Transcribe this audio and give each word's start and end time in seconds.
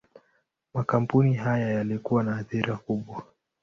Makampuni 0.73 1.33
haya 1.33 1.69
yalikuwa 1.73 2.23
na 2.23 2.37
athira 2.37 2.77
kubwa. 2.77 3.23